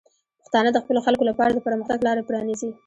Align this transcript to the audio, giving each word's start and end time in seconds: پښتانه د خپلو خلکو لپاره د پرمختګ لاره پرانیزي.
پښتانه 0.41 0.69
د 0.73 0.77
خپلو 0.83 0.99
خلکو 1.05 1.23
لپاره 1.29 1.51
د 1.53 1.59
پرمختګ 1.67 1.99
لاره 2.07 2.21
پرانیزي. 2.27 2.69